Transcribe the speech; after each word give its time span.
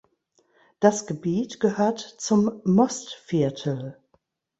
Das 0.79 1.05
Gebiet 1.05 1.59
gehört 1.59 1.99
zum 1.99 2.59
Mostviertel. 2.65 3.99